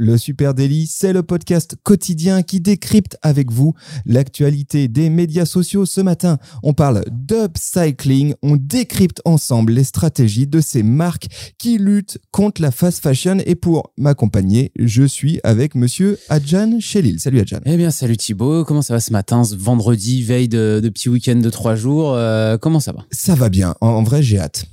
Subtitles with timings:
[0.00, 3.74] Le Super Daily, c'est le podcast quotidien qui décrypte avec vous
[4.06, 5.86] l'actualité des médias sociaux.
[5.86, 11.26] Ce matin, on parle d'upcycling, on décrypte ensemble les stratégies de ces marques
[11.58, 17.18] qui luttent contre la fast fashion et pour m'accompagner, je suis avec monsieur Adjan Chelil.
[17.18, 17.58] Salut Adjan.
[17.64, 21.08] Eh bien, salut Thibaut, comment ça va ce matin, ce vendredi, veille de, de petit
[21.08, 23.04] week-end de trois jours euh, Comment ça va?
[23.10, 24.66] Ça va bien, en, en vrai j'ai hâte.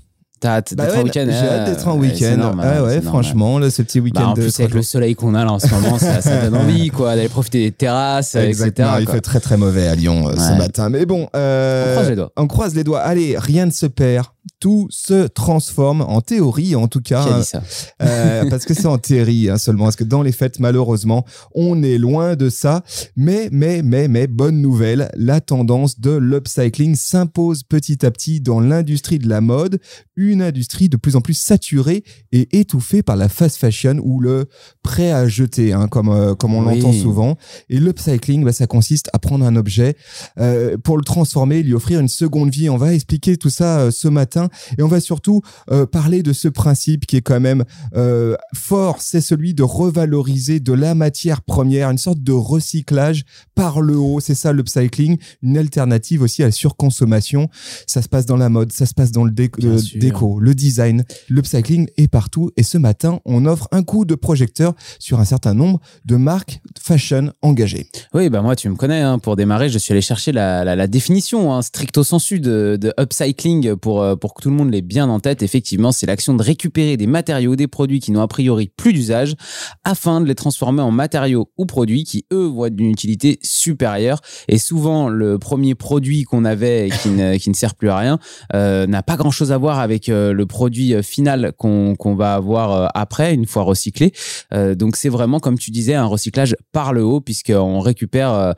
[0.46, 2.54] T'as hâte Bah ouais, en week-end J'ai hâte d'être en week-end.
[2.62, 5.34] ah ouais, franchement, là, ce petit Bah, week-end en de plus, avec le soleil qu'on
[5.34, 8.90] a là en ce moment, ça, ça donne envie quoi, d'aller profiter des terrasses, Exactement,
[8.90, 9.00] etc.
[9.02, 9.16] il quoi.
[9.16, 10.90] fait très très mauvais à Lyon euh, ce matin.
[10.90, 12.32] Mais bon, euh, On croise les doigts.
[12.38, 13.00] on croise les doigts.
[13.02, 14.28] Allez, rien ne se perd.
[14.60, 17.64] Tout se transforme, en théorie en tout cas, dit ça
[18.02, 19.86] euh, parce que c'est en théorie hein, seulement.
[19.86, 22.84] Parce que dans les fêtes, malheureusement, on est loin de ça.
[23.16, 28.60] Mais, mais, mais, mais, bonne nouvelle, la tendance de l'upcycling s'impose petit à petit dans
[28.60, 29.80] l'industrie de la mode,
[30.16, 34.46] une industrie de plus en plus saturée et étouffée par la fast fashion ou le
[34.84, 36.80] prêt à jeter, hein, comme, euh, comme on Oui.
[36.80, 37.38] l'entend souvent.
[37.70, 39.96] Et l'upcycling, bah, ça consiste à prendre un objet
[40.40, 42.70] euh, pour le transformer, lui offrir une seconde vie.
[42.70, 44.35] On va expliquer tout ça euh, ce matin
[44.78, 45.42] et on va surtout
[45.72, 47.64] euh, parler de ce principe qui est quand même
[47.96, 53.24] euh, fort, c'est celui de revaloriser de la matière première, une sorte de recyclage
[53.56, 54.20] par le haut.
[54.20, 57.50] C'est ça l'upcycling, une alternative aussi à la surconsommation.
[57.88, 60.54] Ça se passe dans la mode, ça se passe dans le, dé- le déco, le
[60.56, 61.04] design.
[61.30, 65.54] L'upcycling est partout et ce matin, on offre un coup de projecteur sur un certain
[65.54, 67.88] nombre de marques fashion engagées.
[68.14, 70.76] Oui, bah moi tu me connais, hein, pour démarrer, je suis allé chercher la, la,
[70.76, 74.72] la définition hein, stricto sensu de, de upcycling pour, euh, pour que tout le monde
[74.72, 75.44] l'ait bien en tête.
[75.44, 79.36] Effectivement, c'est l'action de récupérer des matériaux, des produits qui n'ont a priori plus d'usage
[79.84, 84.22] afin de les transformer en matériaux ou produits qui, eux, voient d'une utilité supérieure.
[84.48, 87.98] Et souvent, le premier produit qu'on avait et qui ne, qui ne sert plus à
[87.98, 88.18] rien
[88.56, 92.90] euh, n'a pas grand-chose à voir avec euh, le produit euh, final qu'on va avoir
[92.96, 94.12] après, une fois recyclé.
[94.52, 98.56] Donc c'est vraiment, comme tu disais, un recyclage par le haut, puisqu'on récupère...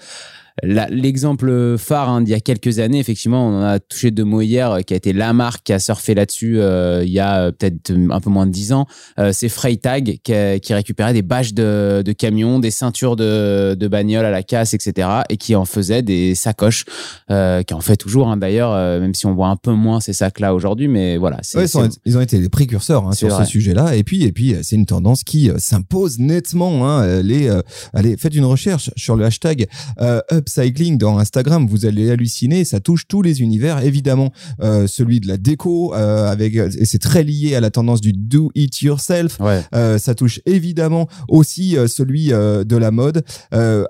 [0.63, 4.41] L'exemple phare hein, d'il y a quelques années, effectivement, on en a touché deux mots
[4.41, 7.41] hier, euh, qui a été la marque qui a surfé là-dessus euh, il y a
[7.43, 8.85] euh, peut-être un peu moins de dix ans.
[9.19, 13.75] Euh, c'est Freytag qui, a- qui récupérait des bâches de, de camions, des ceintures de,
[13.75, 15.07] de bagnoles à la casse, etc.
[15.29, 16.85] et qui en faisait des sacoches,
[17.31, 19.99] euh, qui en fait toujours hein, d'ailleurs, euh, même si on voit un peu moins
[19.99, 21.37] ces sacs-là aujourd'hui, mais voilà.
[21.55, 23.45] Ouais, ils, sont- c'est- ils ont été les précurseurs hein, sur vrai.
[23.45, 23.95] ce sujet-là.
[23.95, 26.87] Et puis, et puis, c'est une tendance qui s'impose nettement.
[26.89, 27.21] Hein.
[27.21, 27.61] Les, euh,
[27.93, 29.67] allez, faites une recherche sur le hashtag
[30.01, 31.67] euh, upcycling dans Instagram.
[31.67, 32.63] Vous allez halluciner.
[32.63, 33.83] Ça touche tous les univers.
[33.83, 34.31] Évidemment,
[34.61, 38.13] euh, celui de la déco, euh, avec, et c'est très lié à la tendance du
[38.13, 39.39] do it yourself.
[39.39, 39.61] Ouais.
[39.75, 43.23] Euh, ça touche évidemment aussi celui de la mode,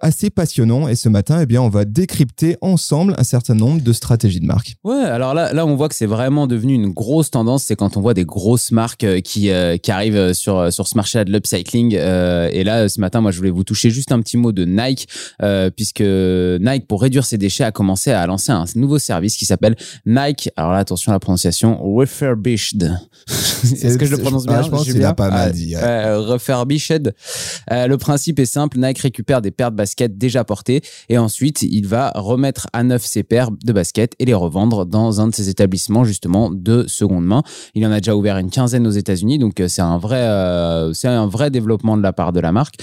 [0.02, 0.88] assez passionnant.
[0.88, 4.46] Et ce matin, eh bien, on va décrypter ensemble un certain nombre de stratégies de
[4.46, 4.76] marque.
[4.84, 7.66] Ouais, alors là, là, on voit que c'est vraiment devenu une grosse tendance.
[7.66, 9.50] C'est quand on voit des grosses marques qui,
[9.84, 11.94] qui arrivent sur, sur ce marché de l'upcycling.
[11.94, 15.08] Et là, ce matin, moi, je voulais vous toucher juste un petit mot de Nike,
[16.48, 19.76] euh, Nike, pour réduire ses déchets, a commencé à lancer un nouveau service qui s'appelle
[20.06, 20.50] Nike.
[20.56, 22.92] Alors là, attention à la prononciation, refurbished.
[23.64, 24.62] Est-ce que je le prononce Ah, bien?
[24.62, 25.82] je pense qu'il a pas mal dit, ouais.
[25.84, 27.14] euh, refurbished.
[27.72, 28.78] Euh, le principe est simple.
[28.80, 33.04] Nike récupère des paires de baskets déjà portées et ensuite il va remettre à neuf
[33.04, 37.26] ces paires de baskets et les revendre dans un de ses établissements justement de seconde
[37.26, 37.44] main.
[37.76, 40.22] Il en a déjà ouvert une quinzaine aux États-Unis, donc euh, c'est un vrai,
[40.94, 42.76] c'est un vrai développement de la part de la marque.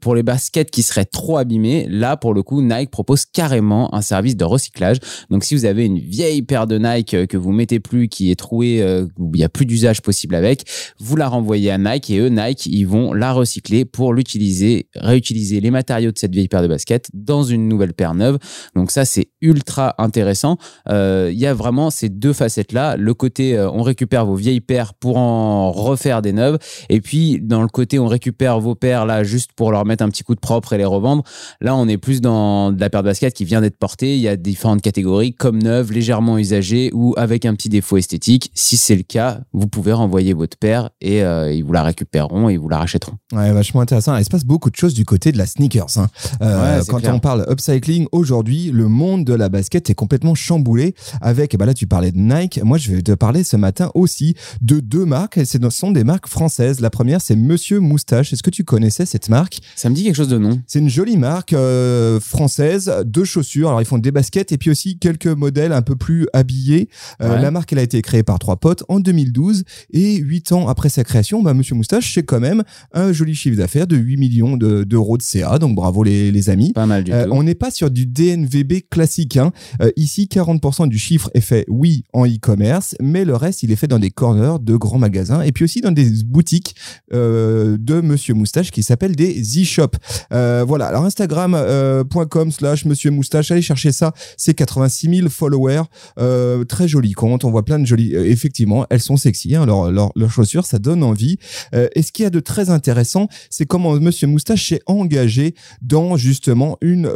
[0.00, 4.02] Pour les baskets qui seraient trop abîmées, là pour le coup Nike propose carrément un
[4.02, 4.98] service de recyclage.
[5.30, 8.30] Donc si vous avez une vieille paire de Nike euh, que vous mettez plus, qui
[8.30, 10.64] est trouée, euh, où il y a plus d'usage possible avec,
[10.98, 15.60] vous la renvoyez à Nike et eux Nike ils vont la recycler pour l'utiliser, réutiliser
[15.60, 18.38] les matériaux de cette vieille paire de baskets dans une nouvelle paire neuve.
[18.74, 20.58] Donc ça c'est ultra intéressant.
[20.88, 22.96] Euh, Il y a vraiment ces deux facettes là.
[22.96, 27.40] Le côté euh, on récupère vos vieilles paires pour en refaire des neuves et puis
[27.40, 30.34] dans le côté on récupère vos paires là juste pour leur mettre un petit coup
[30.34, 31.22] de propre et les revendre.
[31.60, 34.16] Là on est plus dans de la paire de baskets qui vient d'être portée.
[34.16, 38.50] Il y a différentes catégories comme neuve, légèrement usagée ou avec un petit défaut esthétique.
[38.54, 42.48] Si c'est le cas, vous pouvez renvoyer votre paire et euh, ils vous la récupéreront
[42.48, 43.14] et ils vous la rachèteront.
[43.32, 44.16] Ouais, vachement intéressant.
[44.16, 45.96] Il se passe beaucoup de choses du côté de la sneakers.
[45.98, 46.08] hein.
[46.42, 47.14] Euh, Ouais, quand clair.
[47.14, 51.74] on parle upcycling, aujourd'hui, le monde de la basket est complètement chamboulé avec, bah là,
[51.74, 52.60] tu parlais de Nike.
[52.64, 55.38] Moi, je vais te parler ce matin aussi de deux marques.
[55.46, 56.80] Ce sont des marques françaises.
[56.80, 58.32] La première, c'est Monsieur Moustache.
[58.32, 59.60] Est-ce que tu connaissais cette marque?
[59.76, 60.60] Ça me dit quelque chose de non.
[60.66, 63.68] C'est une jolie marque euh, française de chaussures.
[63.68, 66.88] Alors ils font des baskets et puis aussi quelques modèles un peu plus habillés.
[67.22, 67.42] Euh, Ouais.
[67.42, 70.88] La marque elle a été créée par trois potes en 2012 et huit ans après
[70.88, 72.62] sa création, bah, Monsieur Moustache c'est quand même
[72.92, 75.58] un joli chiffre d'affaires de 8 millions de- d'euros de CA.
[75.58, 76.72] Donc bravo les, les amis.
[76.72, 77.32] Pas mal du Euh, tout.
[77.32, 79.36] on n'est pas sur du DNVB classique.
[79.36, 79.52] Hein.
[79.82, 83.76] Euh, ici, 40% du chiffre est fait, oui, en e-commerce, mais le reste, il est
[83.76, 86.74] fait dans des corners de grands magasins et puis aussi dans des boutiques
[87.12, 89.96] de Monsieur Moustache qui s'appellent des e-shops.
[90.30, 90.86] Voilà.
[90.86, 94.12] Alors Instagram.com slash Monsieur Moustache, allez chercher ça.
[94.36, 95.82] C'est 86 000 followers.
[96.18, 97.44] Euh, très joli compte.
[97.44, 98.14] On voit plein de jolies.
[98.14, 99.54] euh, effectivement, elles sont sexy.
[99.54, 101.38] Hein, leurs chaussures, ça donne envie.
[101.74, 105.54] Euh, et ce qu'il y a de très intéressant, c'est comment Monsieur Moustache s'est engagé
[105.82, 107.08] dans justement une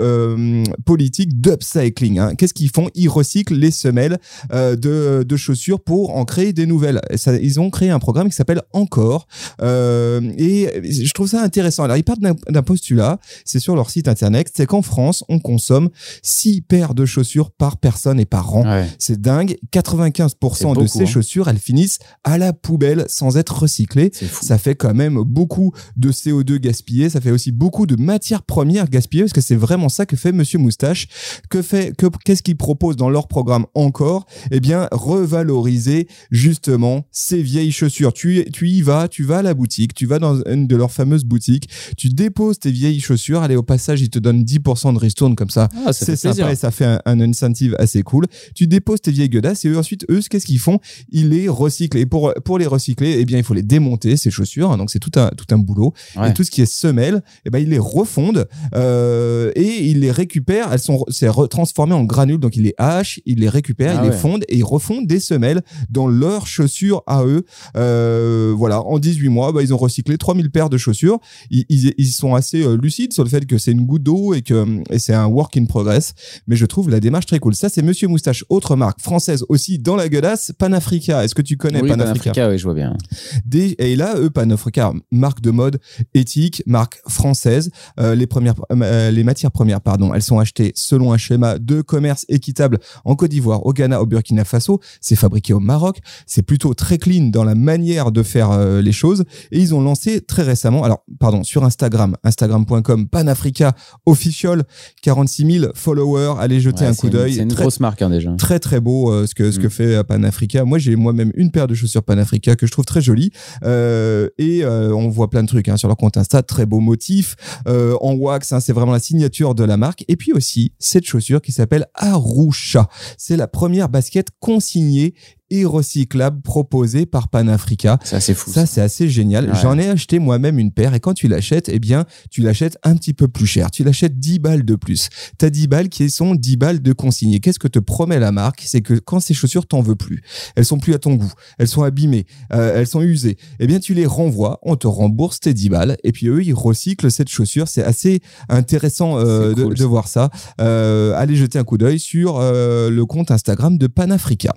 [0.84, 2.19] politique d'upcycling.
[2.19, 2.34] Hein.
[2.34, 2.88] Qu'est-ce qu'ils font?
[2.94, 4.19] Ils recyclent les semelles
[4.52, 7.00] de, chaussures pour en créer des nouvelles.
[7.40, 9.26] Ils ont créé un programme qui s'appelle Encore.
[9.60, 11.84] Et je trouve ça intéressant.
[11.84, 15.90] Alors, ils partent d'un postulat, c'est sur leur site internet, c'est qu'en France, on consomme
[16.22, 18.64] 6 paires de chaussures par personne et par an.
[18.64, 18.86] Ouais.
[18.98, 19.56] C'est dingue.
[19.72, 21.06] 95% C'est de ces hein.
[21.06, 24.10] chaussures, elles finissent à la poubelle sans être recyclées.
[24.12, 27.10] Ça fait quand même beaucoup de CO2 gaspillé.
[27.10, 30.32] Ça fait aussi beaucoup de matières premières gaspillées parce que c'est vraiment ça que fait
[30.32, 31.08] Monsieur Moustache.
[31.50, 34.26] Que fait, que, qu'est-ce qu'il propose dans leur programme encore?
[34.50, 38.12] Eh bien, revaloriser justement ces vieilles chaussures.
[38.12, 40.92] Tu, tu y vas, tu vas à la boutique, tu vas dans une de leurs
[40.92, 43.42] fameuses boutiques, tu déposes tes vieilles chaussures.
[43.42, 45.69] Allez, au passage, ils te donnent 10% de ristourne comme ça.
[45.87, 46.34] Ah, ça C'est plaisir.
[46.34, 48.26] sympa et ça fait un, un incentive assez cool.
[48.54, 50.78] Tu déposes tes vieilles godasses et eux, ensuite, eux, qu'est-ce qu'ils font?
[51.10, 51.99] Ils les recyclent.
[51.99, 54.76] Et pour, pour les recycler, eh bien, il faut les démonter, ces chaussures.
[54.76, 55.93] donc, c'est tout un, tout un boulot.
[56.16, 56.31] Ouais.
[56.31, 60.10] Et tout ce qui est semelle, eh ben, ils les refondent euh, et ils les
[60.10, 60.72] récupèrent.
[60.72, 62.38] Elles sont c'est transformé en granules.
[62.38, 65.20] Donc, ils les hachent, ils les récupèrent, Ah ils les fondent et ils refondent des
[65.20, 67.44] semelles dans leurs chaussures à eux.
[67.76, 71.19] Euh, voilà, en 18 mois, bah, ils ont recyclé 3000 paires de chaussures.
[71.50, 74.34] Ils, ils, ils sont assez euh, lucides sur le fait que c'est une goutte d'eau
[74.34, 76.14] et que et c'est un work in progress.
[76.46, 77.54] Mais je trouve la démarche très cool.
[77.54, 81.24] Ça, c'est Monsieur Moustache, autre marque française aussi dans la gueulasse, Panafrica.
[81.24, 82.32] Est-ce que tu connais oui, Panafrica?
[82.32, 82.96] Panafrica, oui, je vois bien.
[83.44, 85.80] Des- et là, eux, Panafrica, marque de mode
[86.14, 87.70] éthique, marque française.
[88.00, 91.80] Euh, les premières, euh, les matières premières, pardon, elles sont achetées selon un schéma de
[91.82, 94.80] commerce équitable en Côte d'Ivoire, au Ghana, au Burkina Faso.
[95.00, 95.98] C'est fabriqué au Maroc.
[96.26, 99.24] C'est plutôt très clean dans la manière de faire euh, les choses.
[99.50, 103.74] Et ils ont lancé très récemment, alors, pardon, sur Instagram, instagram.com, Panafrica
[104.06, 104.64] official,
[105.02, 106.34] 46 000 followers.
[106.38, 107.34] Allez jeter Ouais, un coup d'œil.
[107.34, 108.32] C'est une Très- grosse marque hein, déjà.
[108.37, 109.70] très très beau euh, ce que ce que Mm.
[109.70, 110.64] fait euh, Panafrica.
[110.64, 113.31] Moi j'ai moi-même une paire de chaussures Panafrica que je trouve très jolie
[113.64, 116.81] Euh, et euh, on voit plein de trucs hein, sur leur compte Insta, très beau
[116.81, 117.37] motif
[117.67, 118.52] en wax.
[118.52, 120.05] hein, c'est vraiment la signature de la marque.
[120.08, 122.88] Et puis aussi cette chaussure qui s'appelle Arusha.
[123.19, 125.14] C'est la première basket consignée
[125.52, 127.99] et recyclable proposée par Panafrica.
[128.04, 128.50] C'est assez fou.
[128.50, 129.50] Ça, c'est assez génial.
[129.50, 129.58] Ouais.
[129.60, 132.96] J'en ai acheté moi-même une paire et quand tu l'achètes, eh bien, tu l'achètes un
[132.96, 133.70] petit peu plus cher.
[133.70, 135.10] Tu l'achètes 10 balles de plus.
[135.37, 137.40] T'as 10 balles qui sont 10 balles de consigné.
[137.40, 138.62] Qu'est-ce que te promet la marque?
[138.64, 140.22] C'est que quand ces chaussures t'en veux plus,
[140.56, 142.25] elles sont plus à ton goût, elles sont abîmées,
[142.55, 145.96] euh, elles sont usées, eh bien, tu les renvoies, on te rembourse tes 10 balles
[146.02, 147.69] et puis eux, ils recyclent cette chaussure.
[147.69, 149.87] C'est assez intéressant euh, C'est de, cool, de ça.
[149.87, 150.31] voir ça.
[150.62, 154.55] Euh, allez jeter un coup d'œil sur le compte Instagram de Panafrica.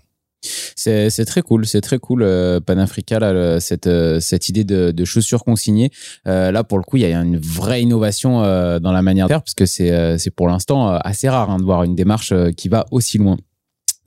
[0.85, 5.91] C'est très cool, c'est très cool euh, Panafrica là, euh, cette idée de, chaussures consignées.
[6.27, 9.27] Euh, là pour le coup, il y a une vraie innovation euh, dans la manière
[9.27, 12.69] de faire parce que c'est pour l'instant assez rare hein, de voir une démarche qui
[12.69, 13.37] va aussi loin.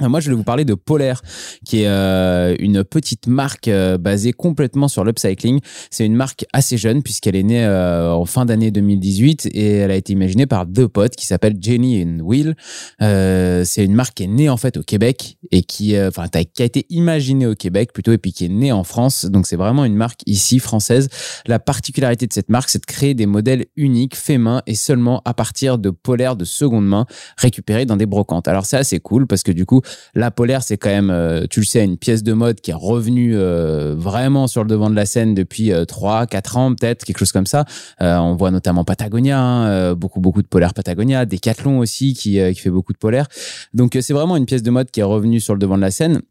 [0.03, 1.23] Euh, Moi, je vais vous parler de Polaire,
[1.65, 5.61] qui est euh, une petite marque euh, basée complètement sur l'upcycling.
[5.91, 9.91] C'est une marque assez jeune puisqu'elle est née euh, en fin d'année 2018 et elle
[9.91, 12.55] a été imaginée par deux potes qui s'appellent Jenny et Will.
[13.03, 16.29] Euh, c'est une marque qui est née en fait au Québec et qui, euh, enfin,
[16.29, 19.25] qui a été imaginée au Québec plutôt et puis qui est née en France.
[19.25, 21.09] Donc c'est vraiment une marque ici française.
[21.47, 25.23] La particularité de cette marque, c'est de créer des modèles uniques, faits main et seulement
[25.25, 28.49] à partir de polaires de seconde main récupérés dans des brocantes.
[28.49, 29.83] Alors c'est assez cool parce que du coup,
[30.15, 32.75] la polaire, c'est quand même, euh, tu le sais, une pièce de mode qui est
[32.75, 37.05] revenue euh, vraiment sur le devant de la scène depuis euh, 3, 4 ans peut-être,
[37.05, 37.65] quelque chose comme ça.
[38.01, 42.41] Euh, on voit notamment Patagonia, hein, euh, beaucoup beaucoup de polaires Patagonia, Decathlon aussi qui,
[42.41, 43.29] euh, qui fait beaucoup de polaires.
[43.75, 45.83] Donc euh, c'est vraiment une pièce de mode qui est revenue sur le devant de
[45.83, 46.23] la scène.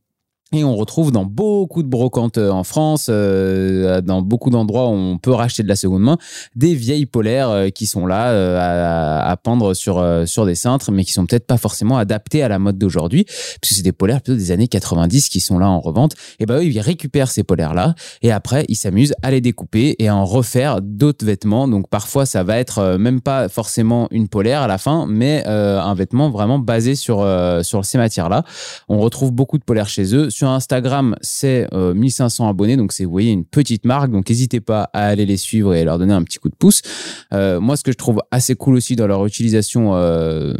[0.53, 5.17] Et on retrouve dans beaucoup de brocantes en France, euh, dans beaucoup d'endroits où on
[5.17, 6.17] peut racheter de la seconde main,
[6.55, 10.91] des vieilles polaires euh, qui sont là euh, à, à pendre sur, sur des cintres,
[10.91, 13.25] mais qui sont peut-être pas forcément adaptées à la mode d'aujourd'hui,
[13.61, 16.13] puisque c'est des polaires plutôt des années 90 qui sont là en revente.
[16.39, 20.07] Et ben eux, ils récupèrent ces polaires-là, et après, ils s'amusent à les découper et
[20.07, 21.67] à en refaire d'autres vêtements.
[21.67, 25.93] Donc parfois, ça va être même pas forcément une polaire à la fin, mais un
[25.93, 27.27] vêtement vraiment basé sur,
[27.63, 28.43] sur ces matières-là.
[28.87, 33.11] On retrouve beaucoup de polaires chez eux, sur Instagram, c'est 1500 abonnés, donc c'est, vous
[33.11, 34.11] voyez, une petite marque.
[34.11, 36.81] Donc n'hésitez pas à aller les suivre et leur donner un petit coup de pouce.
[37.31, 39.93] moi, ce que je trouve assez cool aussi dans leur utilisation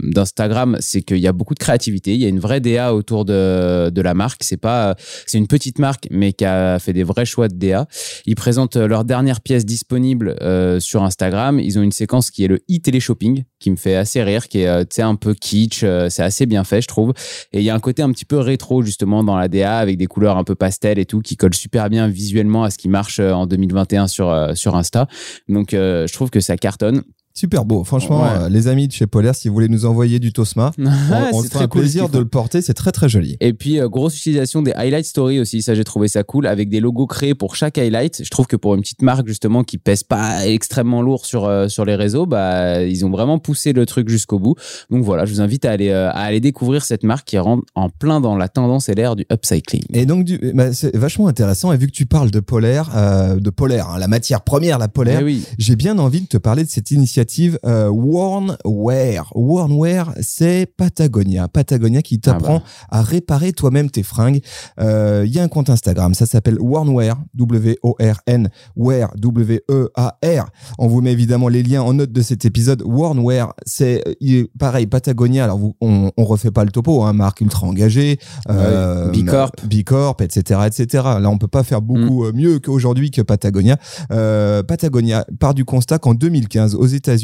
[0.01, 2.15] d'Instagram, c'est qu'il y a beaucoup de créativité.
[2.15, 4.43] Il y a une vraie DA autour de, de la marque.
[4.43, 7.88] C'est pas, c'est une petite marque, mais qui a fait des vrais choix de DA.
[8.25, 10.36] Ils présentent leur dernière pièce disponible
[10.79, 11.60] sur Instagram.
[11.60, 15.00] Ils ont une séquence qui est le e-télé-shopping, qui me fait assez rire, qui est
[15.00, 15.86] un peu kitsch.
[16.10, 17.13] c'est assez bien fait, je trouve.
[17.53, 19.97] Et il y a un côté un petit peu rétro, justement, dans la DA, avec
[19.97, 22.89] des couleurs un peu pastel et tout, qui colle super bien visuellement à ce qui
[22.89, 25.07] marche en 2021 sur, sur Insta.
[25.50, 27.03] Donc, je trouve que ça cartonne.
[27.38, 27.84] Super beau.
[27.84, 30.89] Franchement, euh, les amis de chez Polaire, si vous voulez nous envoyer du Tosma, on,
[31.34, 32.63] on se fera plaisir de le porter.
[32.63, 33.38] C'est très très joli.
[33.41, 35.62] Et puis, euh, grosse utilisation des highlight stories aussi.
[35.62, 38.24] Ça, j'ai trouvé ça cool avec des logos créés pour chaque highlight.
[38.24, 41.67] Je trouve que pour une petite marque, justement, qui pèse pas extrêmement lourd sur, euh,
[41.67, 44.56] sur les réseaux, bah, ils ont vraiment poussé le truc jusqu'au bout.
[44.89, 47.89] Donc voilà, je vous invite à aller, à aller découvrir cette marque qui rentre en
[47.89, 49.84] plein dans la tendance et l'ère du upcycling.
[49.94, 51.72] Et donc, du, bah, c'est vachement intéressant.
[51.72, 52.89] Et vu que tu parles de Polaire,
[53.39, 55.46] de Polaire, hein, la matière première, la Polaire, oui.
[55.60, 57.26] j'ai bien envie de te parler de cette initiative
[57.63, 59.31] Wornwear.
[59.36, 61.48] Wornwear, c'est Patagonia.
[61.48, 62.98] Patagonia qui t'apprend ah bah.
[63.00, 64.41] à réparer toi-même tes fringues.
[64.77, 70.50] Il euh, y a un compte Instagram, ça s'appelle Wornwear, W-O-R-N, Wear, W-E-A-R.
[70.79, 72.84] On vous met évidemment les liens en note de cet épisode.
[72.86, 74.03] Wornwear, c'est
[74.60, 75.46] pareil, Patagonia.
[75.46, 78.19] Alors, on, on refait pas le topo, hein, marque ultra engagée,
[78.50, 81.03] euh, Bicorp, Bicorp, etc., etc.
[81.19, 82.36] Là, on peut pas faire beaucoup mm.
[82.36, 83.77] mieux qu'aujourd'hui que Patagonia.
[84.12, 87.16] Euh, Patagonia part du constat qu'en 2015, aux États-Unis,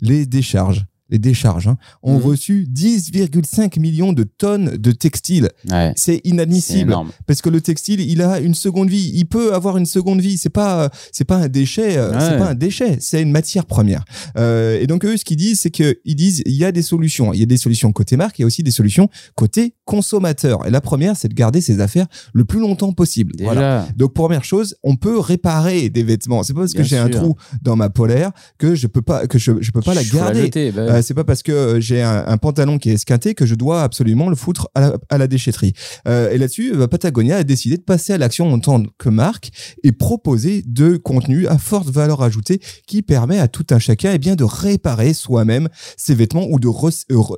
[0.00, 2.24] les décharges les décharges, hein, ont mhm.
[2.24, 5.50] reçu 10,5 millions de tonnes de textiles.
[5.96, 6.94] C'est inadmissible
[7.26, 9.10] parce que le textile, il a une seconde vie.
[9.14, 10.38] Il peut avoir une seconde vie.
[10.38, 11.96] C'est pas, c'est pas un déchet.
[11.96, 12.98] Euh, c'est pas un déchet.
[13.00, 14.04] C'est une matière première.
[14.36, 16.82] Euh, et donc eux, ce qu'ils disent, c'est que ils disent, il y a des
[16.82, 17.32] solutions.
[17.32, 20.66] Il y a des solutions côté marque, il y a aussi des solutions côté consommateur.
[20.66, 23.32] Et la première, c'est de garder ses affaires le plus longtemps possible.
[23.40, 23.86] Voilà.
[23.96, 26.42] Donc première chose, on peut réparer des vêtements.
[26.42, 29.38] C'est pas parce que j'ai un trou dans ma polaire que je peux pas que
[29.38, 30.50] je, je peux pas la garder.
[30.72, 33.54] bah euh, c'est pas parce que euh, j'ai un, pantalon qui est esquinté que je
[33.54, 35.74] dois absolument le foutre à la, déchetterie.
[36.08, 39.50] Euh, et là-dessus, euh, Patagonia a décidé de passer à l'action en tant que marque
[39.82, 44.18] et proposer de contenu à forte valeur ajoutée qui permet à tout un chacun eh
[44.18, 46.68] bien, de réparer soi-même ses vêtements ou de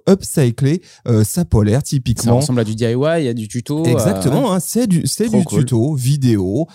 [0.08, 0.82] upcycler
[1.24, 2.32] sa polaire typiquement.
[2.34, 3.84] Ça ressemble à du DIY, il y a du tuto.
[3.84, 6.66] Exactement, hein, c'est du, c'est du tuto vidéo,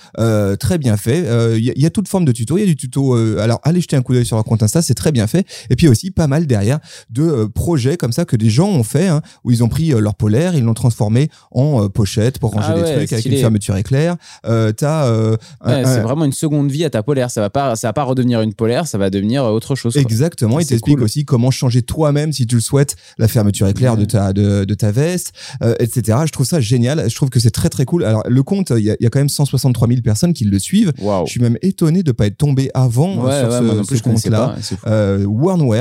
[0.60, 1.58] très bien fait.
[1.58, 2.58] Il y, y, a toute forme de tuto.
[2.58, 3.14] Il y a du tuto.
[3.14, 5.48] alors, allez jeter un coup d'œil sur leur compte Insta, c'est très bien fait.
[5.70, 6.77] Et puis aussi pas mal derrière
[7.10, 9.94] de euh, projets comme ça que des gens ont fait, hein, où ils ont pris
[9.94, 13.26] euh, leur polaire, ils l'ont transformé en euh, pochette pour ranger ah des trucs avec
[13.26, 14.16] une fermeture éclair.
[14.46, 17.32] Euh, c'est vraiment une seconde vie à ta polaire.
[17.32, 19.98] Ça va pas, ça va pas redevenir une polaire, ça va devenir autre chose.
[19.98, 20.60] Exactement.
[20.60, 24.34] Il t'explique aussi comment changer toi-même, si tu le souhaites, la fermeture éclair de ta
[24.34, 25.34] de, de ta veste,
[25.80, 26.20] etc.
[26.26, 27.10] Je trouve ça génial.
[27.10, 28.04] Je trouve que c'est très très cool.
[28.04, 30.94] Alors le compte, il y, a, quand même 163 000 personnes qui le suivent.
[30.98, 34.56] Je suis même étonné de pas être tombé avant sur ce, compte-là.
[34.88, 35.26] Euh,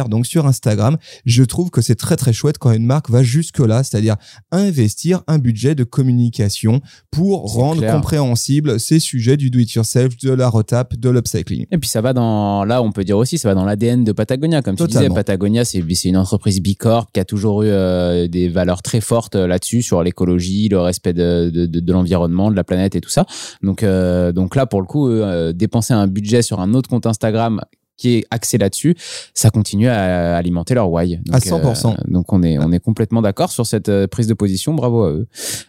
[0.09, 0.86] donc sur Instagram.
[1.25, 4.17] Je trouve que c'est très très chouette quand une marque va jusque là, c'est-à-dire
[4.53, 10.97] investir un budget de communication pour rendre compréhensible ces sujets du do-it-yourself, de la retape,
[10.97, 11.67] de l'upcycling.
[11.71, 14.13] Et puis ça va dans, là on peut dire aussi, ça va dans l'ADN de
[14.13, 15.09] Patagonia, comme tu disais.
[15.09, 19.47] Patagonia, c'est une entreprise bicorp qui a toujours eu euh, des valeurs très fortes euh,
[19.47, 23.27] là-dessus sur l'écologie, le respect de, de, de, l'environnement, de la planète et tout ça.
[23.63, 25.09] Donc, euh, donc là pour le coup,
[25.53, 27.61] dépenser un budget sur un autre compte Instagram
[27.97, 28.95] qui est axé là-dessus,
[29.35, 31.19] ça continue à alimenter leur why.
[31.33, 31.93] à 100%.
[31.93, 34.75] Euh, donc on est, on est complètement d'accord sur cette euh, prise de position.
[34.75, 35.27] Bravo à eux.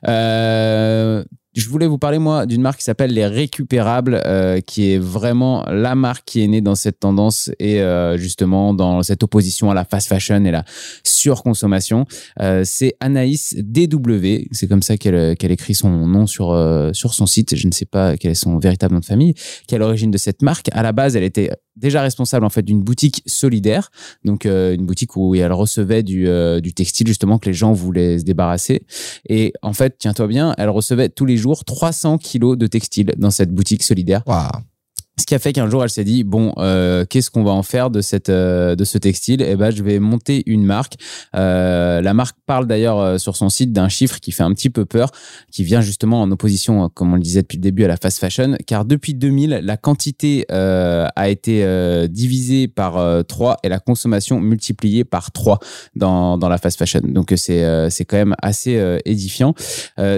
[0.08, 1.24] Euh,
[1.58, 5.66] je voulais vous parler, moi, d'une marque qui s'appelle Les Récupérables, euh, qui est vraiment
[5.68, 9.74] la marque qui est née dans cette tendance et euh, justement dans cette opposition à
[9.74, 10.64] la fast fashion et la
[11.04, 12.06] surconsommation.
[12.42, 16.56] Euh, c'est Anaïs DW, c'est comme ça qu'elle écrit son nom sur,
[16.94, 17.56] sur son site.
[17.56, 19.34] Je ne sais pas quel est son véritable nom de famille,
[19.68, 20.70] qui est à l'origine de cette marque.
[20.74, 23.90] À la base, elle était déjà responsable en fait d'une boutique solidaire,
[24.24, 26.28] donc une boutique où elle recevait du,
[26.62, 28.86] du textile justement que les gens voulaient se débarrasser.
[29.28, 33.32] Et en fait, tiens-toi bien, elle recevait tous les jours 300 kilos de textile dans
[33.32, 34.24] cette boutique solidaire.
[35.20, 37.64] Ce qui a fait qu'un jour, elle s'est dit bon, euh, qu'est-ce qu'on va en
[37.64, 39.42] faire de cette euh, de ce textile?
[39.42, 40.94] Eh ben, je vais monter une marque.
[41.36, 44.70] Euh, la marque parle d'ailleurs euh, sur son site d'un chiffre qui fait un petit
[44.70, 45.10] peu peur,
[45.52, 47.98] qui vient justement en opposition, euh, comme on le disait depuis le début, à la
[47.98, 51.66] fast fashion, car depuis 2000, la quantité euh, a été
[52.10, 55.60] divisée par 3 et la consommation multipliée par 3
[55.96, 57.02] dans dans la fast fashion.
[57.04, 59.54] Donc c'est c'est quand même assez édifiant.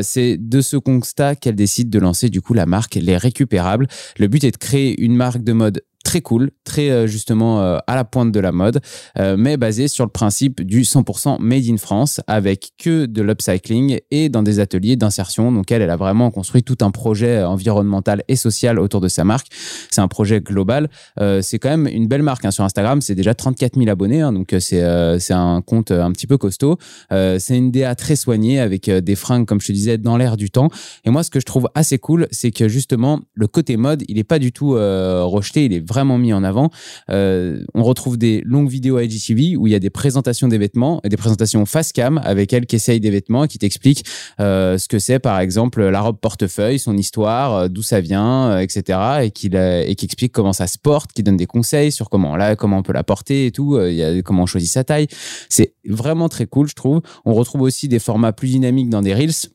[0.01, 3.87] c'est de ce constat qu'elle décide de lancer du coup la marque Les Récupérables.
[4.17, 7.77] Le but est de créer une marque de mode très cool, très euh, justement euh,
[7.87, 8.79] à la pointe de la mode,
[9.17, 13.99] euh, mais basé sur le principe du 100% made in France avec que de l'upcycling
[14.11, 15.51] et dans des ateliers d'insertion.
[15.51, 19.23] Donc elle, elle a vraiment construit tout un projet environnemental et social autour de sa
[19.23, 19.47] marque.
[19.91, 20.89] C'est un projet global.
[21.41, 22.51] c'est quand même une belle marque hein.
[22.51, 23.01] sur Instagram.
[23.01, 24.33] C'est déjà 34 000 abonnés, hein.
[24.33, 24.79] donc c'est
[25.19, 26.77] c'est un compte un petit peu costaud.
[27.09, 30.49] c'est une DA très soignée avec des fringues, comme je te disais, dans l'air du
[30.49, 30.69] temps.
[31.05, 34.17] Et moi, ce que je trouve assez cool, c'est que justement le côté mode, il
[34.17, 36.69] est pas du tout rejeté, vraiment mis en avant.
[37.09, 40.57] Euh, on retrouve des longues vidéos à IGTV où il y a des présentations des
[40.57, 44.05] vêtements et des présentations face cam avec elle qui essaye des vêtements et qui t'explique
[44.39, 48.59] euh, ce que c'est, par exemple, la robe portefeuille, son histoire, euh, d'où ça vient,
[48.59, 48.99] etc.
[49.23, 52.35] Et qui, et qui explique comment ça se porte, qui donne des conseils sur comment,
[52.35, 54.83] là, comment on peut la porter et tout, il y a, comment on choisit sa
[54.83, 55.07] taille.
[55.49, 57.01] C'est vraiment très cool, je trouve.
[57.25, 59.49] On retrouve aussi des formats plus dynamiques dans des Reels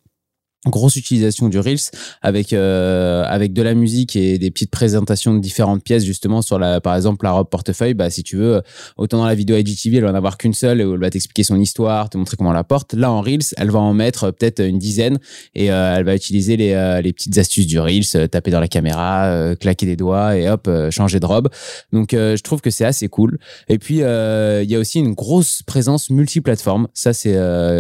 [0.71, 1.91] grosse utilisation du reels
[2.23, 6.59] avec euh, avec de la musique et des petites présentations de différentes pièces justement sur
[6.59, 7.95] la par exemple la robe portefeuille.
[7.95, 8.63] Bah si tu veux
[8.97, 11.45] autant dans la vidéo IGTV elle va en avoir qu'une seule et elle va t'expliquer
[11.45, 12.95] son histoire te montrer comment elle la porte.
[12.95, 15.19] Là en reels elle va en mettre peut-être une dizaine
[15.55, 18.69] et euh, elle va utiliser les, euh, les petites astuces du reels taper dans la
[18.69, 21.49] caméra claquer des doigts et hop changer de robe.
[21.93, 23.39] Donc je trouve que c'est assez cool.
[23.69, 26.89] Et puis il y a aussi une grosse présence multiplateforme.
[26.95, 27.35] Ça c'est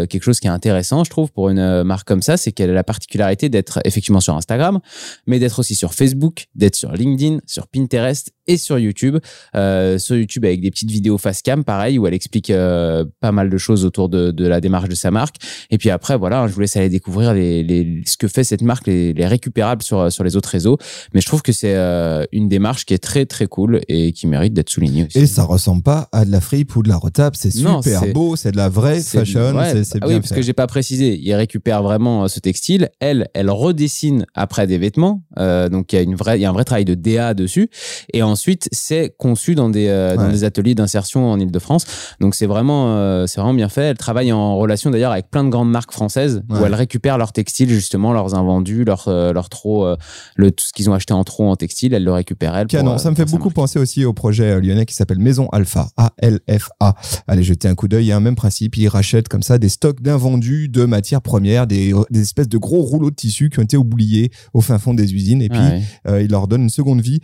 [0.09, 2.85] quelque chose qui est intéressant je trouve pour une marque comme ça c'est qu'elle la
[2.85, 4.81] particularité d'être effectivement sur Instagram,
[5.26, 9.19] mais d'être aussi sur Facebook, d'être sur LinkedIn, sur Pinterest et sur YouTube.
[9.57, 13.33] Euh, sur YouTube avec des petites vidéos face cam, pareil, où elle explique euh, pas
[13.33, 15.37] mal de choses autour de, de, la démarche de sa marque.
[15.71, 18.63] Et puis après, voilà, je vous laisse aller découvrir les, les, ce que fait cette
[18.63, 20.79] marque, les, les, récupérables sur, sur les autres réseaux.
[21.13, 24.27] Mais je trouve que c'est euh, une démarche qui est très très cool et qui
[24.27, 25.19] mérite d'être soulignée aussi.
[25.19, 28.37] Et ça ressemble pas à de la fripe ou de la retape, c'est super beau,
[28.37, 31.35] c'est de la vraie fashion, c'est ah bien Oui, parce que j'ai pas précisé, il
[31.35, 32.91] récupère vraiment ce textile.
[33.01, 36.45] Elle, elle redessine après des vêtements, euh, donc il y a une vraie, il y
[36.45, 37.71] a un vrai travail de DA dessus.
[38.13, 41.87] Et en ensuite, c'est conçu dans des, euh, dans des ateliers d'insertion en Ile-de-France.
[42.21, 43.83] Donc, c'est vraiment, euh, c'est vraiment bien fait.
[43.83, 47.33] Elle travaille en relation d'ailleurs avec plein de grandes marques françaises où elle récupère leurs
[47.33, 49.97] textiles, justement, leurs invendus, leurs leur trop, euh,
[50.35, 52.57] le, tout ce qu'ils ont acheté en trop en textile, elle le récupère.
[52.57, 52.99] Elle, Canon.
[52.99, 56.95] ça me fait beaucoup penser aussi au projet lyonnais qui s'appelle Maison Alpha, A-L-F-A.
[57.29, 58.07] Allez jeter un coup d'œil.
[58.07, 58.76] Il y a un même principe.
[58.76, 62.83] Ils rachètent comme ça des stocks d'invendus de matières premières, des, des, espèces de gros
[62.83, 65.41] rouleaux de tissu qui ont été oubliés au fin fond des usines.
[65.41, 65.61] Et puis,
[66.09, 67.21] ils leur donnent une seconde vie.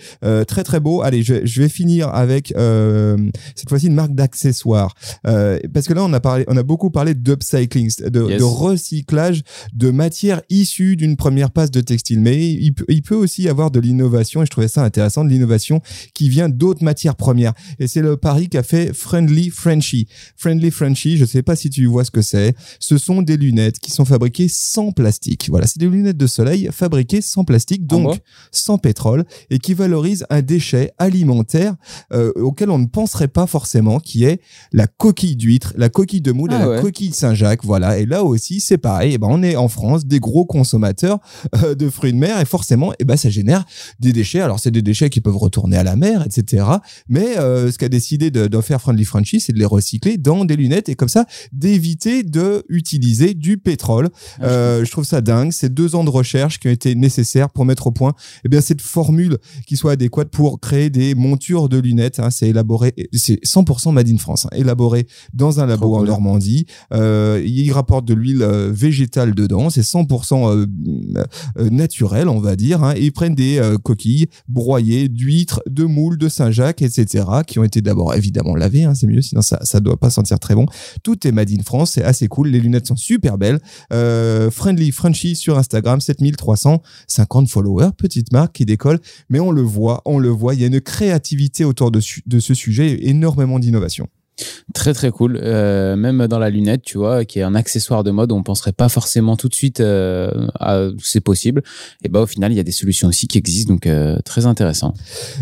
[0.47, 3.17] très, très beau allez, je, vais finir avec euh,
[3.55, 4.95] cette fois-ci une marque d'accessoires.
[5.27, 9.43] Euh, parce que là, on a, parlé, on a beaucoup parlé d'upcycling, de, de, recyclage
[9.75, 12.21] de matières issues d'une première passe de textile.
[12.21, 15.31] Mais il, il peut aussi y avoir de l'innovation, et je trouvais ça intéressant, de
[15.31, 15.81] l'innovation
[16.15, 17.53] qui vient d'autres matières premières.
[17.79, 20.09] Et c'est le pari qu'a fait Friendly Frenchy.
[20.37, 22.55] Friendly Frenchy, je ne sais pas si tu vois ce que c'est.
[22.79, 25.49] Ce sont des lunettes qui sont fabriquées sans plastique.
[25.51, 28.19] Voilà, c'est des lunettes de soleil fabriquées sans plastique, ah donc
[28.53, 31.75] sans pétrole, et qui valorisent un déchet alimentaire
[32.13, 34.41] euh, auquel on ne penserait pas forcément, qui est
[34.73, 37.65] la coquille d'huître, la coquille de moule et ah la coquille de Saint-Jacques.
[37.65, 37.99] Voilà.
[37.99, 39.13] Et là aussi, c'est pareil.
[39.13, 41.19] Et eh ben, on est en France, des gros consommateurs
[41.57, 43.65] euh, de fruits de mer et forcément, et eh ben, ça génère
[43.99, 44.41] des déchets.
[44.41, 46.65] Alors, c'est des déchets qui peuvent retourner à la mer, etc.
[47.09, 50.57] Mais euh, ce qu'a décidé d'en faire Friendly Frenchy, c'est de les recycler dans des
[50.57, 54.09] lunettes et comme ça, d'éviter de utiliser du pétrole.
[54.41, 55.53] Ah, je trouve ça dingue.
[55.53, 58.61] C'est deux ans de recherche qui ont été nécessaires pour mettre au point eh bien,
[58.61, 62.21] cette formule qui soit adéquate pour créer des montures de lunettes.
[62.21, 66.67] Hein, c'est élaboré, c'est 100% made in France, hein, élaboré dans un labo en Normandie.
[66.95, 70.67] Euh, il rapporte de l'huile euh, végétale dedans, c'est 100% euh,
[71.59, 72.83] euh, naturel, on va dire.
[72.83, 77.65] Hein, et ils prennent des coquilles broyées d'huîtres, de moules, de Saint-Jacques, etc., qui ont
[77.65, 78.85] été d'abord évidemment lavées.
[78.85, 80.67] Hein, c'est mieux, sinon ça ça doit pas sentir très bon.
[81.03, 82.49] Tout est made in France, c'est assez cool.
[82.49, 83.61] Les lunettes sont super belles.
[83.91, 90.19] friendly Frenchy sur Instagram, 7350 followers, petite marque qui décolle, mais on le voit, on
[90.19, 90.55] le voit.
[90.55, 94.09] Il y a une créativité autour de, ce sujet et énormément d'innovation.
[94.75, 95.39] Très très cool.
[95.43, 98.73] Euh, même dans la lunette, tu vois, qui est un accessoire de mode, on penserait
[98.73, 101.63] pas forcément tout de suite euh, à c'est possible.
[102.05, 104.47] Et bah au final, il y a des solutions aussi qui existent, donc euh, très
[104.47, 104.95] intéressant.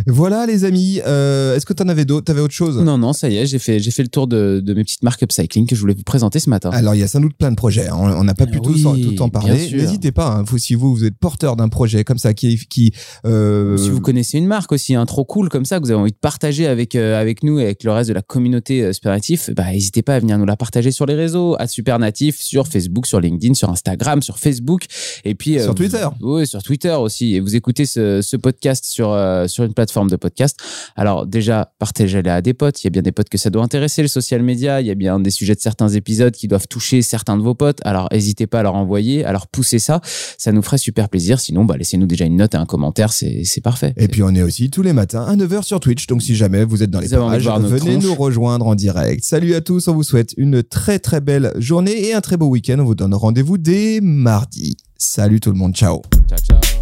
[0.06, 0.98] Voilà les amis.
[0.98, 2.78] Est-ce que tu en avais d'autres T'avais autre chose?
[2.78, 5.02] Non non, ça y est, j'ai fait j'ai fait le tour de, de, mes petites
[5.02, 6.70] marques upcycling que je voulais vous présenter ce matin.
[6.70, 7.88] Alors il y a sans doute plein de projets.
[7.88, 7.96] Hein.
[7.96, 9.70] On n'a pas pu tous en, tout en parler.
[9.70, 10.28] N'hésitez pas.
[10.28, 10.42] Hein.
[10.46, 12.92] Vous, si vous vous êtes porteur d'un projet comme ça qui qui
[13.24, 16.00] si vous connaissez une marque aussi, un hein, trop cool comme ça que vous avez
[16.00, 19.50] envie de partager avec avec nous et avec le reste de la communauté euh, Supernatif,
[19.50, 23.06] bah, n'hésitez pas à venir nous la partager sur les réseaux, à Supernatif, sur Facebook,
[23.06, 24.84] sur LinkedIn, sur Instagram, sur Facebook,
[25.24, 26.06] et puis Sur Twitter.
[26.20, 27.34] Oui, sur Twitter aussi.
[27.34, 30.58] Et vous écoutez ce, ce podcast sur euh, sur une plateforme de podcast.
[30.96, 32.82] Alors déjà, partagez-les à des potes.
[32.82, 34.80] Il y a bien des potes que ça doit intéresser le social media.
[34.80, 37.54] Il y a bien des sujets de certains épisodes qui doivent toucher certains de vos
[37.54, 37.80] potes.
[37.84, 40.00] Alors n'hésitez pas à leur envoyer, à leur pousser ça.
[40.38, 41.40] Ça nous ferait super plaisir.
[41.40, 43.12] Sinon, bah, laissez-nous déjà une note et un commentaire.
[43.12, 43.94] C'est parfait.
[43.96, 46.64] Et puis on est aussi tous les matins à 9h sur Twitch, donc si jamais
[46.64, 49.22] vous êtes dans les parages, venez nous rejoindre en direct.
[49.24, 52.46] Salut à tous, on vous souhaite une très très belle journée et un très beau
[52.46, 52.78] week-end.
[52.78, 54.78] On vous donne rendez-vous dès mardi.
[54.96, 56.77] Salut tout le monde, ciao Ciao, ciao.